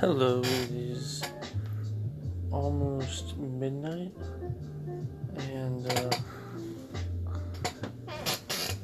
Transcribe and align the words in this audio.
Hello, 0.00 0.40
it 0.40 0.70
is 0.72 1.22
almost 2.50 3.38
midnight, 3.38 4.10
and 5.38 5.86
uh, 5.86 6.10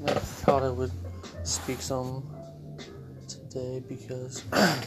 I 0.07 0.15
thought 0.15 0.63
I 0.63 0.71
would 0.71 0.93
speak 1.43 1.83
some 1.83 2.31
today 3.27 3.83
because 3.89 4.45
I 4.53 4.79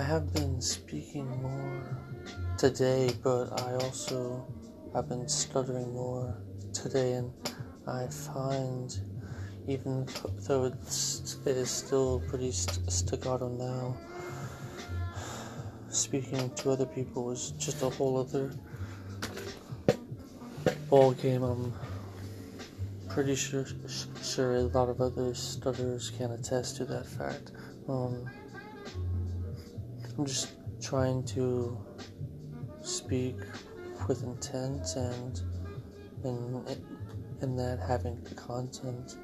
have 0.00 0.32
been 0.32 0.60
speaking 0.60 1.26
more 1.42 1.82
today, 2.56 3.10
but 3.24 3.60
I 3.60 3.74
also 3.74 4.46
have 4.94 5.08
been 5.08 5.28
stuttering 5.28 5.92
more 5.92 6.36
today, 6.72 7.14
and 7.14 7.32
I 7.88 8.06
find 8.06 8.96
even 9.66 10.06
though 10.46 10.66
it's 10.66 11.36
it 11.44 11.56
is 11.56 11.68
still 11.68 12.22
pretty 12.28 12.52
st- 12.52 12.88
staccato 12.90 13.48
now 13.48 13.96
speaking 15.90 16.50
to 16.54 16.70
other 16.70 16.86
people 16.86 17.24
was 17.24 17.50
just 17.52 17.82
a 17.82 17.90
whole 17.90 18.16
other 18.18 18.50
ball 20.88 21.12
game 21.12 21.42
i'm 21.42 21.72
pretty 23.08 23.34
sure 23.34 23.66
sure 24.22 24.54
a 24.54 24.60
lot 24.60 24.88
of 24.88 25.00
other 25.00 25.34
stutterers 25.34 26.10
can 26.16 26.30
attest 26.30 26.76
to 26.76 26.84
that 26.84 27.04
fact. 27.06 27.50
Um, 27.88 28.30
i'm 30.16 30.24
just 30.24 30.52
trying 30.80 31.24
to 31.24 31.76
speak 32.82 33.36
with 34.06 34.22
intent 34.22 34.94
and 34.94 35.40
and 36.24 36.68
in 37.42 37.56
that 37.56 37.80
having 37.86 38.20
content 38.36 39.16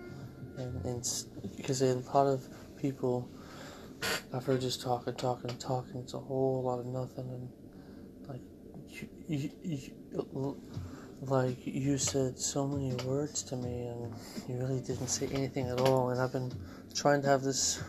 and, 0.59 0.85
and 0.85 1.09
because 1.57 1.83
a 1.83 1.95
lot 2.15 2.27
of 2.27 2.49
people 2.77 3.29
I've 4.33 4.45
heard 4.45 4.61
just 4.61 4.83
talking, 4.83 5.15
talking, 5.15 5.57
talking. 5.59 6.01
It's 6.01 6.15
a 6.15 6.19
whole 6.19 6.63
lot 6.63 6.79
of 6.79 6.87
nothing, 6.87 7.29
and 7.31 7.49
like 8.29 8.41
you, 8.89 9.09
you, 9.29 9.51
you, 9.63 10.57
like 11.23 11.67
you 11.67 11.99
said 11.99 12.39
so 12.39 12.67
many 12.67 12.93
words 13.05 13.43
to 13.45 13.57
me, 13.57 13.87
and 13.87 14.15
you 14.49 14.57
really 14.57 14.81
didn't 14.81 15.09
say 15.09 15.29
anything 15.33 15.69
at 15.69 15.81
all. 15.81 16.11
And 16.11 16.21
I've 16.21 16.33
been 16.33 16.53
trying 16.95 17.23
to 17.23 17.29
have 17.29 17.43
this, 17.43 17.83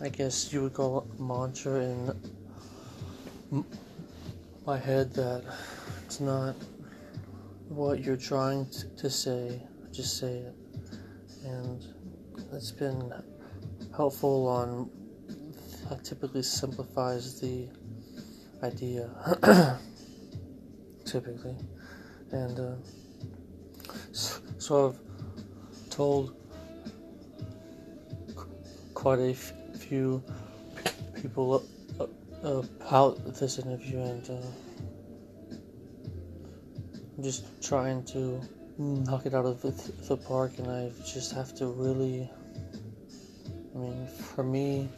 I 0.00 0.08
guess 0.08 0.52
you 0.52 0.62
would 0.62 0.74
call 0.74 1.00
it 1.00 1.20
mantra 1.20 1.80
in 1.80 3.64
my 4.66 4.78
head 4.78 5.12
that 5.14 5.44
it's 6.04 6.20
not 6.20 6.54
what 7.68 8.02
you're 8.02 8.16
trying 8.16 8.66
to 8.96 9.10
say, 9.10 9.60
just 9.92 10.18
say 10.18 10.38
it 10.38 10.54
and 11.44 11.84
it's 12.52 12.72
been 12.72 13.12
helpful 13.96 14.46
on 14.48 14.90
typically 16.02 16.42
simplifies 16.42 17.40
the 17.40 17.68
idea 18.62 19.08
typically 21.04 21.54
and 22.32 22.58
uh, 22.58 22.74
so, 24.12 24.88
I've 24.88 25.90
told 25.90 26.36
quite 28.94 29.18
a 29.18 29.30
f- 29.30 29.52
few 29.76 30.22
people 31.20 31.64
about 32.42 33.34
this 33.34 33.58
interview 33.58 33.98
and 33.98 34.30
uh, 34.30 35.56
I'm 37.16 37.22
just 37.22 37.44
trying 37.62 38.04
to 38.06 38.40
knock 38.78 39.26
it 39.26 39.34
out 39.34 39.46
of 39.46 39.62
the, 39.62 39.70
the 40.08 40.16
park, 40.16 40.58
and 40.58 40.68
I 40.68 40.90
just 41.04 41.32
have 41.32 41.54
to 41.56 41.66
really. 41.66 42.30
I 43.74 43.78
mean, 43.78 44.06
for 44.06 44.44
me, 44.44 44.88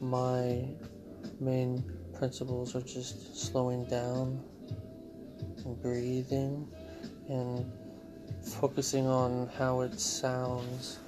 my 0.00 0.64
main 1.40 1.82
principles 2.16 2.76
are 2.76 2.82
just 2.82 3.36
slowing 3.36 3.84
down 3.86 4.42
and 5.64 5.82
breathing 5.82 6.68
and 7.28 7.70
focusing 8.60 9.06
on 9.06 9.50
how 9.58 9.80
it 9.80 9.98
sounds. 9.98 10.98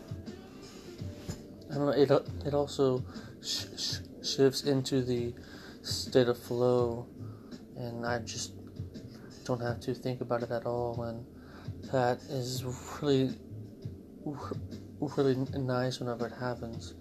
I 1.71 1.75
don't 1.75 1.87
know, 1.87 1.93
it, 1.93 2.11
it 2.47 2.55
also 2.55 3.03
sh- 3.43 3.67
sh- 3.79 4.27
shifts 4.27 4.65
into 4.65 5.03
the 5.03 5.35
state 5.83 6.29
of 6.29 6.39
flow, 6.39 7.07
and 7.77 8.05
I 8.05 8.19
just 8.19 8.53
don't 9.45 9.61
have 9.61 9.81
to 9.81 9.95
think 9.95 10.21
about 10.21 10.43
it 10.43 10.51
at 10.51 10.67
all. 10.67 11.03
And 11.03 11.25
that 11.91 12.19
is 12.29 12.65
really, 13.01 13.39
really 15.17 15.35
nice 15.59 16.01
whenever 16.01 16.27
it 16.27 16.35
happens. 16.39 16.95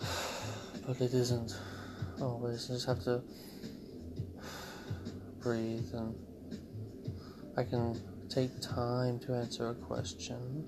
But 0.86 1.00
it 1.02 1.12
isn't 1.12 1.54
always. 2.20 2.70
I 2.70 2.74
just 2.74 2.86
have 2.86 3.02
to 3.04 3.22
breathe 5.40 5.92
and 5.92 6.14
I 7.56 7.64
can 7.64 8.00
take 8.28 8.50
time 8.60 9.18
to 9.20 9.34
answer 9.34 9.70
a 9.70 9.74
question 9.74 10.64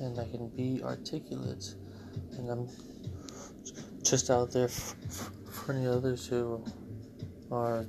and 0.00 0.18
I 0.18 0.24
can 0.24 0.48
be 0.48 0.82
articulate 0.82 1.74
and 2.38 2.50
I'm 2.50 2.68
just 4.02 4.30
out 4.30 4.52
there 4.52 4.68
for 4.68 5.72
any 5.72 5.86
others 5.86 6.26
who 6.26 6.64
are 7.50 7.84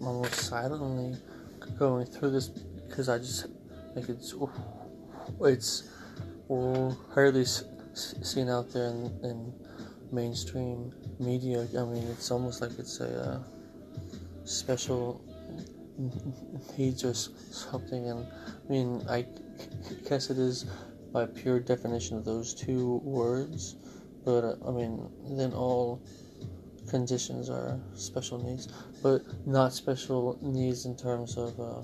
almost 0.00 0.34
silently 0.34 1.16
going 1.78 2.06
through 2.06 2.30
this 2.30 2.48
because 2.48 3.08
I 3.08 3.18
just 3.18 3.46
like 3.94 4.08
it's 4.08 4.34
it's 5.40 5.88
hardly 6.48 7.44
seen 7.44 8.48
out 8.48 8.72
there 8.72 8.88
in, 8.88 9.20
in, 9.22 9.52
mainstream 10.12 10.92
media. 11.18 11.66
I 11.78 11.84
mean, 11.84 12.06
it's 12.08 12.30
almost 12.30 12.60
like 12.60 12.78
it's 12.78 13.00
a 13.00 13.32
uh, 13.32 13.38
special 14.44 15.24
needs 16.76 17.02
or 17.02 17.14
something. 17.14 18.10
And 18.10 18.26
I 18.26 18.70
mean, 18.70 19.02
I 19.08 19.24
guess 20.06 20.28
it 20.28 20.36
is 20.36 20.66
by 21.12 21.24
pure 21.24 21.60
definition 21.60 22.18
of 22.18 22.26
those 22.26 22.52
two 22.52 23.00
words. 23.04 23.76
But 24.22 24.44
uh, 24.44 24.56
I 24.68 24.70
mean, 24.70 25.08
then 25.30 25.54
all 25.54 26.02
conditions 26.90 27.48
are 27.48 27.80
special 27.94 28.36
needs, 28.36 28.68
but 29.02 29.22
not 29.46 29.72
special 29.72 30.38
needs 30.42 30.84
in 30.84 30.94
terms 30.94 31.38
of. 31.38 31.58
Uh, 31.58 31.82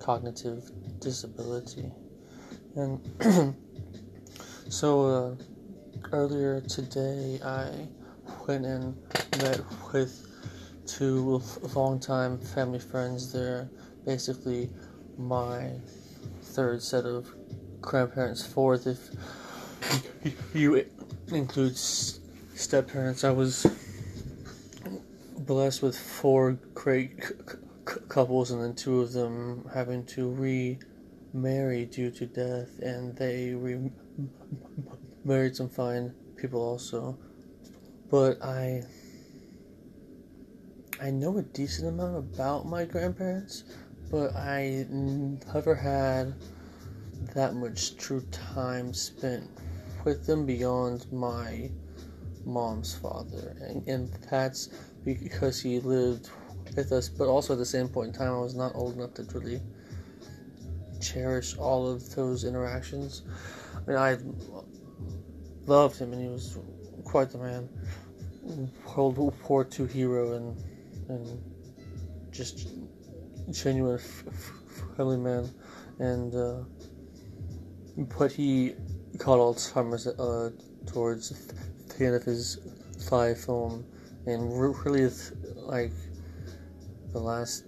cognitive 0.00 0.70
disability. 0.98 1.92
And 2.76 3.00
so 4.68 5.06
uh, 5.06 5.34
earlier 6.12 6.60
today, 6.60 7.40
I 7.44 7.88
went 8.46 8.64
and 8.64 8.96
met 9.38 9.60
with 9.92 10.26
two 10.86 11.42
longtime 11.74 12.38
family 12.38 12.78
friends. 12.78 13.32
They're 13.32 13.68
basically 14.04 14.70
my 15.18 15.72
third 16.42 16.82
set 16.82 17.04
of 17.04 17.32
grandparents, 17.80 18.44
fourth 18.44 18.86
if 18.86 19.10
you 20.54 20.84
include 21.28 21.76
step 21.76 22.88
parents. 22.88 23.24
I 23.24 23.30
was 23.30 23.66
blessed 25.38 25.82
with 25.82 25.98
four 25.98 26.52
great 26.74 27.22
couples, 28.08 28.50
and 28.50 28.62
then 28.62 28.74
two 28.74 29.00
of 29.00 29.12
them 29.12 29.68
having 29.72 30.04
to 30.06 30.28
remarry 31.32 31.86
due 31.86 32.10
to 32.10 32.26
death, 32.26 32.78
and 32.80 33.16
they 33.16 33.54
remarried 35.24 35.56
some 35.56 35.68
fine 35.68 36.14
people 36.36 36.60
also. 36.60 37.18
But 38.10 38.42
I 38.42 38.82
I 41.00 41.10
know 41.10 41.38
a 41.38 41.42
decent 41.42 41.88
amount 41.88 42.18
about 42.18 42.66
my 42.66 42.84
grandparents, 42.84 43.64
but 44.10 44.34
I 44.34 44.86
never 44.90 45.74
had 45.74 46.34
that 47.34 47.54
much 47.54 47.96
true 47.96 48.22
time 48.30 48.92
spent 48.92 49.48
with 50.04 50.26
them 50.26 50.44
beyond 50.46 51.10
my 51.12 51.70
mom's 52.44 52.94
father, 52.94 53.56
and, 53.60 53.86
and 53.86 54.12
that's 54.30 54.68
because 55.04 55.60
he 55.60 55.80
lived 55.80 56.28
with 56.76 56.92
us, 56.92 57.08
but 57.08 57.28
also 57.28 57.54
at 57.54 57.58
the 57.58 57.64
same 57.64 57.88
point 57.88 58.08
in 58.08 58.14
time, 58.14 58.34
I 58.34 58.40
was 58.40 58.54
not 58.54 58.74
old 58.74 58.94
enough 58.94 59.14
to 59.14 59.22
really 59.38 59.60
cherish 61.00 61.56
all 61.56 61.88
of 61.88 62.14
those 62.14 62.44
interactions. 62.44 63.22
I 63.76 63.90
mean, 63.90 63.96
I 63.98 64.18
loved 65.66 65.98
him, 65.98 66.12
and 66.12 66.22
he 66.22 66.28
was 66.28 66.58
quite 67.04 67.30
the 67.30 67.38
man, 67.38 67.68
World 68.96 69.18
War 69.48 69.66
II 69.78 69.86
hero, 69.86 70.32
and 70.34 70.56
and 71.08 71.42
just 72.30 72.68
genuine 73.50 73.98
friendly 74.96 75.16
man, 75.16 75.50
and 75.98 76.34
uh, 76.34 76.62
but 78.18 78.32
he 78.32 78.74
caught 79.18 79.38
Alzheimer's 79.38 80.06
uh, 80.06 80.50
towards 80.86 81.52
the 81.98 82.06
end 82.06 82.14
of 82.14 82.22
his 82.22 82.58
life, 83.10 83.48
um, 83.48 83.84
and 84.26 84.58
really 84.84 85.10
like 85.56 85.92
the 87.12 87.18
last 87.18 87.64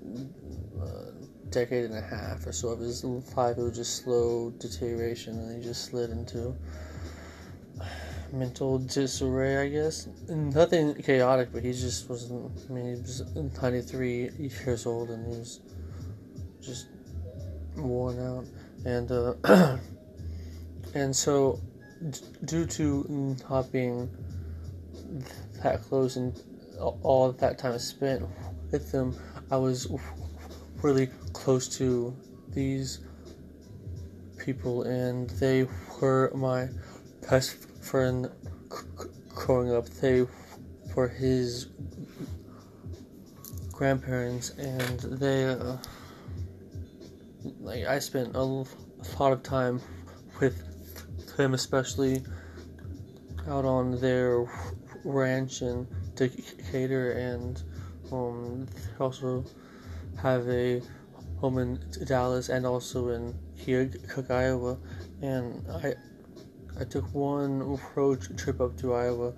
decade 1.53 1.85
and 1.85 1.97
a 1.97 2.01
half 2.01 2.47
or 2.47 2.53
so 2.53 2.69
of 2.71 2.81
his 2.81 3.05
life, 3.05 3.59
it 3.59 3.63
was 3.63 3.77
just 3.77 4.03
slow 4.03 4.51
deterioration, 4.59 5.39
and 5.39 5.57
he 5.57 5.63
just 5.63 5.85
slid 5.85 6.11
into 6.11 6.57
mental 8.33 8.79
disarray, 8.79 9.59
I 9.59 9.69
guess. 9.69 10.09
Nothing 10.29 10.95
chaotic, 10.95 11.51
but 11.53 11.63
he 11.63 11.73
just 11.73 12.09
wasn't. 12.09 12.51
I 12.69 12.73
mean, 12.73 12.87
he 12.87 13.01
was 13.01 13.23
93 13.35 14.31
years 14.39 14.87
old 14.87 15.11
and 15.11 15.27
he 15.27 15.39
was 15.39 15.61
just 16.61 16.89
worn 17.77 18.19
out, 18.19 18.47
and 18.85 19.11
uh, 19.11 19.77
and 20.95 21.15
so 21.15 21.61
d- 22.11 22.21
due 22.45 22.67
to 22.67 23.37
not 23.51 23.71
being 23.73 24.11
that 25.63 25.83
close 25.83 26.17
and 26.17 26.41
all 26.81 27.33
that 27.33 27.59
time 27.59 27.79
spent 27.79 28.25
with 28.71 28.91
them, 28.93 29.15
I 29.51 29.57
was 29.57 29.87
really 30.83 31.09
close 31.33 31.69
to 31.79 32.15
these 32.51 33.01
people, 34.37 34.83
and 34.83 35.31
they 35.31 35.67
were 36.01 36.33
my 36.35 36.69
best 37.31 37.57
friend 37.83 38.29
growing 39.29 39.73
up. 39.73 39.89
They 39.89 40.27
were 40.95 41.09
his 41.09 41.69
grandparents, 43.71 44.51
and 44.51 45.01
they 45.01 45.45
uh, 45.45 45.77
like 47.61 47.85
I 47.87 47.99
spent 47.99 48.35
a, 48.35 48.43
lot 48.43 49.33
of 49.33 49.43
time 49.43 49.81
with 50.41 51.37
them, 51.37 51.55
especially 51.55 52.23
out 53.49 53.65
on 53.65 54.01
their 54.01 54.45
ranch 55.05 55.63
in 55.63 55.87
Decatur, 56.15 57.13
and 57.13 57.63
um, 58.13 58.69
also 59.01 59.45
have 60.21 60.49
a 60.49 60.83
home 61.39 61.59
in 61.59 61.81
Dallas 62.07 62.49
and 62.49 62.65
also 62.67 63.09
in 63.09 63.35
here, 63.55 63.87
Keokuk, 63.87 64.31
Iowa, 64.31 64.79
and 65.21 65.65
I 65.71 65.95
I 66.81 66.85
took 66.85 67.13
one 67.15 67.79
road 67.95 68.21
trip 68.39 68.61
up 68.61 68.77
to 68.79 68.95
Iowa 68.95 69.35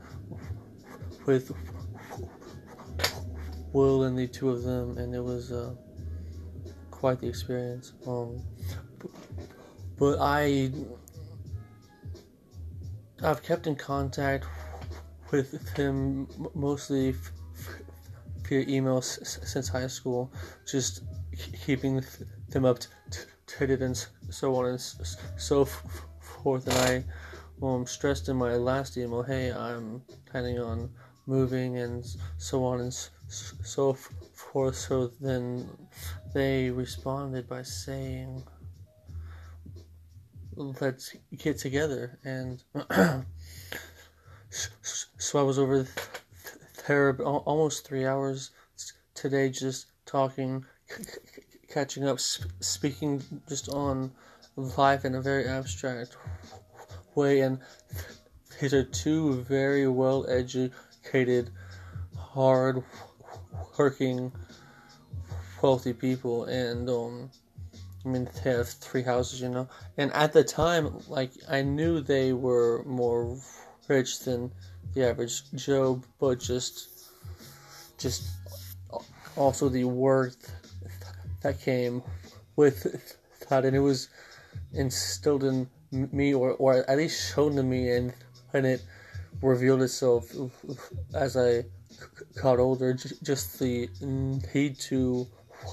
with 1.27 1.53
Will 3.73 4.05
and 4.05 4.17
the 4.17 4.29
two 4.29 4.51
of 4.51 4.63
them, 4.63 4.99
and 4.99 5.15
it 5.15 5.21
was 5.21 5.51
uh, 5.51 5.75
quite 6.91 7.21
the 7.21 7.27
experience. 7.27 7.93
Um, 8.07 8.43
but 9.99 10.19
I 10.21 10.71
I've 13.23 13.43
kept 13.43 13.67
in 13.67 13.77
contact 13.77 14.47
with 15.31 15.77
him 15.77 16.29
mostly 16.55 17.15
via 18.47 18.65
email 18.69 19.01
since 19.03 19.69
high 19.69 19.87
school, 19.87 20.33
just 20.67 21.03
keeping 21.65 22.03
them 22.49 22.65
up 22.65 22.79
to 22.79 22.89
date 23.67 23.81
and 23.81 24.07
so 24.31 24.55
on 24.57 24.67
and 24.67 24.81
so 24.81 25.65
forth. 25.65 26.67
And 26.67 26.77
I 27.63 27.65
um, 27.65 27.87
stressed 27.87 28.29
in 28.29 28.37
my 28.37 28.55
last 28.55 28.97
email, 28.97 29.23
hey, 29.23 29.53
I'm 29.53 30.03
planning 30.27 30.61
on 30.61 30.91
moving 31.27 31.79
and 31.79 32.05
so 32.39 32.65
on 32.65 32.81
and 32.81 32.93
so 33.33 33.93
forth. 33.93 34.77
So 34.77 35.09
then 35.21 35.69
they 36.35 36.71
responded 36.71 37.49
by 37.49 37.63
saying, 37.63 38.43
let's 40.57 41.17
get 41.37 41.59
together. 41.59 42.19
And 42.25 42.63
so 44.51 45.39
I 45.39 45.43
was 45.43 45.59
over 45.59 45.87
almost 46.89 47.87
three 47.87 48.07
hours 48.07 48.51
today 49.15 49.49
just 49.51 49.87
talking, 50.07 50.65
catching 51.73 52.07
up, 52.07 52.21
speaking 52.21 53.23
just 53.49 53.69
on 53.69 54.13
life 54.57 55.05
in 55.05 55.15
a 55.15 55.21
very 55.21 55.47
abstract 55.47 56.17
way. 57.15 57.41
And 57.41 57.59
these 58.61 58.75
are 58.75 58.85
two 58.85 59.43
very 59.43 59.89
well 59.89 60.27
educated, 60.29 61.51
hard 62.17 62.83
working, 63.79 64.33
wealthy 65.63 65.93
people. 65.93 66.45
And, 66.45 66.89
um, 66.89 67.31
I 68.05 68.09
mean, 68.09 68.29
they 68.45 68.51
have 68.51 68.69
three 68.69 69.03
houses, 69.03 69.41
you 69.41 69.49
know. 69.49 69.69
And 69.97 70.13
at 70.13 70.33
the 70.33 70.45
time, 70.45 71.01
like, 71.09 71.33
I 71.49 71.63
knew 71.63 72.01
they 72.01 72.33
were 72.33 72.85
more 72.85 73.39
rich 73.89 74.21
than 74.21 74.53
the 74.95 75.09
average 75.09 75.51
Joe, 75.55 76.03
but 76.19 76.41
just, 76.41 77.11
just 77.99 78.29
also 79.37 79.69
the 79.69 79.85
worth 79.85 80.55
that 81.43 81.61
came 81.61 82.03
with 82.57 83.17
that, 83.49 83.65
and 83.65 83.77
it 83.77 83.81
was 83.81 84.09
instilled 84.73 85.45
in 85.45 85.69
me, 85.91 86.33
or 86.33 86.53
or 86.53 86.89
at 86.89 86.97
least 86.97 87.35
shown 87.35 87.57
to 87.57 87.63
me, 87.63 87.91
and 87.91 88.15
and 88.53 88.67
it 88.67 88.83
revealed 89.43 89.83
itself 89.83 90.33
as 91.15 91.37
I 91.37 91.65
got 92.41 92.59
older. 92.59 92.95
Just 92.95 93.59
the 93.59 93.89
need 94.55 94.79
to 94.81 95.27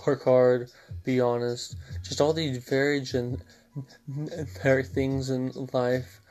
work 0.06 0.24
hard, 0.24 0.72
be 1.04 1.20
honest, 1.20 1.76
just 2.04 2.22
all 2.22 2.34
these 2.34 2.58
very 2.58 3.02
generic 3.02 4.88
things 4.88 5.30
in 5.30 5.52
life 5.74 6.22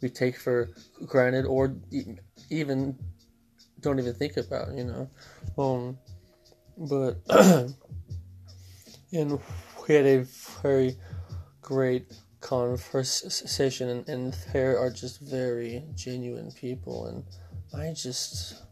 we 0.00 0.08
take 0.08 0.36
for 0.36 0.70
granted, 1.06 1.44
or 1.44 1.76
even 2.50 2.98
don't 3.80 3.98
even 3.98 4.14
think 4.14 4.36
about, 4.36 4.74
you 4.76 4.84
know. 4.84 5.10
Um, 5.58 5.98
but 6.76 7.20
and 9.12 9.40
we 9.88 9.94
had 9.94 10.06
a 10.06 10.26
very 10.62 10.96
great 11.62 12.12
conversation, 12.40 13.88
and, 13.88 14.08
and 14.08 14.32
there 14.52 14.78
are 14.78 14.90
just 14.90 15.20
very 15.20 15.84
genuine 15.94 16.50
people, 16.52 17.06
and 17.06 17.24
I 17.74 17.92
just. 17.92 18.62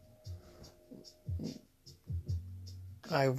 I, 3.11 3.31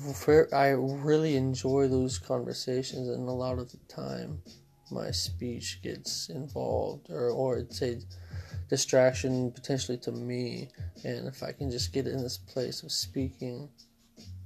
I 0.52 0.70
really 0.70 1.36
enjoy 1.36 1.88
those 1.88 2.18
conversations, 2.18 3.08
and 3.08 3.30
a 3.30 3.32
lot 3.32 3.60
of 3.60 3.72
the 3.72 3.78
time, 3.88 4.42
my 4.92 5.12
speech 5.12 5.80
gets 5.82 6.30
involved, 6.30 7.10
or, 7.10 7.30
or 7.30 7.58
it's 7.58 7.82
a 7.82 8.00
distraction 8.70 9.52
potentially 9.52 9.98
to 9.98 10.12
me. 10.12 10.70
And 11.04 11.28
if 11.28 11.44
I 11.44 11.52
can 11.52 11.72
just 11.72 11.94
get 11.94 12.08
in 12.08 12.22
this 12.22 12.38
place 12.38 12.84
of 12.84 12.92
speaking 12.92 13.70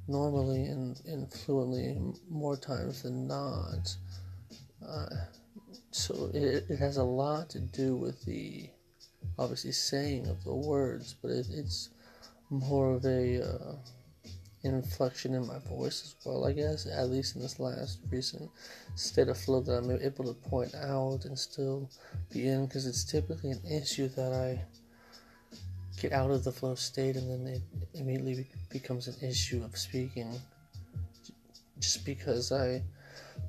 normally 0.08 0.66
and, 0.66 1.00
and 1.06 1.32
fluently 1.32 1.98
more 2.30 2.58
times 2.58 3.04
than 3.04 3.28
not, 3.28 3.96
uh, 4.88 5.10
so 5.92 6.32
it, 6.34 6.66
it 6.70 6.80
has 6.80 6.98
a 6.98 7.04
lot 7.04 7.50
to 7.52 7.60
do 7.60 7.96
with 7.96 8.24
the 8.26 8.70
obviously 9.38 9.72
saying 9.72 10.28
of 10.28 10.44
the 10.44 10.54
words, 10.54 11.16
but 11.22 11.32
it, 11.32 11.48
it's 11.52 11.90
more 12.50 12.94
of 12.94 13.06
a 13.06 13.42
uh, 13.42 13.76
inflection 14.64 15.34
in 15.34 15.46
my 15.46 15.60
voice 15.60 16.04
as 16.04 16.16
well, 16.26 16.46
I 16.46 16.54
guess, 16.54 16.88
at 16.88 17.10
least 17.10 17.36
in 17.36 17.42
this 17.42 17.60
last 17.60 18.00
recent 18.10 18.50
state 18.96 19.28
of 19.28 19.38
flow 19.38 19.62
that 19.62 19.74
I'm 19.74 19.92
able 19.92 20.26
to 20.26 20.50
point 20.50 20.74
out 20.76 21.26
and 21.26 21.38
still 21.38 21.90
be 22.32 22.48
in, 22.48 22.66
because 22.66 22.88
it's 22.88 23.04
typically 23.04 23.52
an 23.52 23.62
issue 23.70 24.08
that 24.10 24.32
I 24.34 24.62
get 26.02 26.14
out 26.14 26.32
of 26.32 26.44
the 26.44 26.52
flow 26.52 26.76
state 26.76 27.16
and 27.16 27.30
then 27.30 27.54
it 27.54 27.62
immediately 27.94 28.48
becomes 28.70 29.08
an 29.08 29.16
issue 29.28 29.64
of 29.64 29.78
speaking. 29.78 30.34
Just 31.80 32.06
because 32.06 32.52
I 32.52 32.82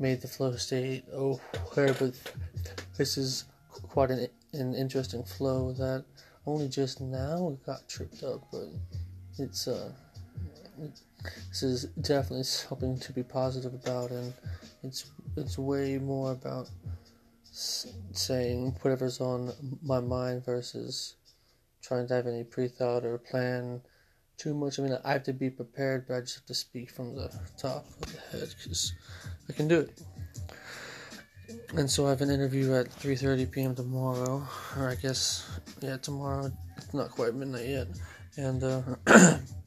made 0.00 0.20
the 0.20 0.28
flow 0.28 0.56
state 0.56 1.04
aware, 1.12 1.94
but 1.94 2.14
this 2.96 3.16
is 3.16 3.44
quite 3.70 4.10
an, 4.10 4.26
an 4.52 4.74
interesting 4.74 5.22
flow 5.22 5.72
that 5.72 6.04
only 6.46 6.68
just 6.68 7.00
now 7.00 7.56
got 7.64 7.88
tripped 7.88 8.22
up, 8.22 8.44
but 8.50 8.68
it's 9.38 9.68
uh 9.68 9.92
this 11.48 11.62
is 11.62 11.84
definitely 12.00 12.44
something 12.44 12.98
to 12.98 13.12
be 13.12 13.22
positive 13.22 13.74
about, 13.74 14.10
and 14.10 14.32
it's 14.82 15.10
it's 15.36 15.58
way 15.58 15.98
more 15.98 16.32
about 16.32 16.68
saying 17.50 18.76
whatever's 18.82 19.20
on 19.20 19.52
my 19.82 20.00
mind 20.00 20.44
versus 20.44 21.14
trying 21.82 22.08
to 22.08 22.14
have 22.14 22.26
any 22.26 22.42
pre-thought 22.42 23.04
or 23.04 23.18
plan 23.18 23.80
too 24.36 24.54
much. 24.54 24.78
I 24.78 24.82
mean, 24.82 24.98
I 25.04 25.12
have 25.12 25.22
to 25.24 25.32
be 25.32 25.50
prepared, 25.50 26.06
but 26.08 26.16
I 26.16 26.20
just 26.20 26.36
have 26.36 26.46
to 26.46 26.54
speak 26.54 26.90
from 26.90 27.14
the 27.14 27.32
top 27.56 27.86
of 28.02 28.12
the 28.12 28.20
head 28.38 28.54
because 28.56 28.92
I 29.48 29.52
can 29.52 29.68
do 29.68 29.80
it. 29.80 30.02
And 31.76 31.90
so 31.90 32.06
I 32.06 32.10
have 32.10 32.20
an 32.20 32.30
interview 32.30 32.74
at 32.74 32.88
3:30 32.88 33.50
p.m. 33.50 33.74
tomorrow, 33.74 34.46
or 34.76 34.88
I 34.88 34.94
guess 34.94 35.48
yeah, 35.80 35.96
tomorrow. 35.96 36.50
It's 36.76 36.94
not 36.94 37.10
quite 37.10 37.34
midnight 37.34 37.66
yet, 37.66 37.88
and. 38.36 38.62
Uh, 38.62 38.82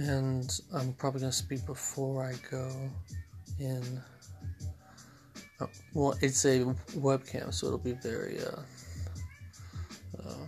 and 0.00 0.60
I'm 0.72 0.94
probably 0.94 1.20
gonna 1.20 1.32
speak 1.32 1.66
before 1.66 2.24
I 2.24 2.34
go 2.50 2.90
in. 3.58 4.00
Oh, 5.60 5.68
well, 5.92 6.14
it's 6.22 6.44
a 6.46 6.64
webcam, 6.96 7.52
so 7.52 7.66
it'll 7.66 7.78
be 7.78 7.92
very 7.92 8.38
uh, 8.40 8.62
uh, 10.18 10.46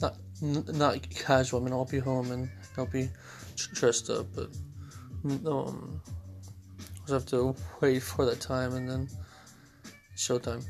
not 0.00 0.16
not 0.74 1.08
casual. 1.10 1.60
I 1.60 1.64
mean, 1.64 1.72
I'll 1.72 1.84
be 1.84 2.00
home 2.00 2.32
and 2.32 2.50
I'll 2.76 2.86
be 2.86 3.08
dressed 3.74 4.10
up, 4.10 4.26
but 4.34 4.50
um, 5.46 6.02
I 7.08 7.12
have 7.12 7.26
to 7.26 7.54
wait 7.80 8.02
for 8.02 8.24
that 8.24 8.40
time 8.40 8.74
and 8.74 8.90
then 8.90 9.08
showtime. 10.16 10.64